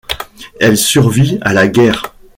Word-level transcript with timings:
Elle 0.59 0.77
survit 0.79 1.37
à 1.41 1.53
la 1.53 1.67
guerre. 1.67 2.15